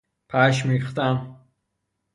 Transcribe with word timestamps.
پشم 0.29 0.69
ریختن 0.69 1.35